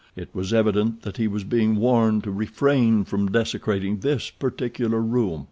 It 0.15 0.33
was 0.33 0.51
evident 0.51 1.03
that 1.03 1.17
he 1.17 1.27
was 1.27 1.43
being 1.43 1.75
warned 1.75 2.23
to 2.23 2.31
refrain 2.31 3.03
from 3.05 3.29
desecrating 3.31 3.97
this 3.99 4.31
particular 4.31 4.99
room. 4.99 5.39